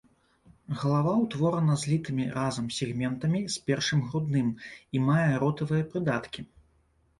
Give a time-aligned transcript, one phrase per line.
[0.83, 4.49] Галава ўтворана злітымі разам сегментамі з першым грудным
[4.95, 6.51] і мае ротавыя прыдаткі.